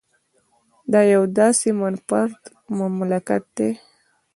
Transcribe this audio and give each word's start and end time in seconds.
دا 0.91 1.01
یو 1.13 1.23
داسې 1.37 1.67
منفرده 1.81 2.47
مملکت 2.79 3.43
دی 3.57 3.69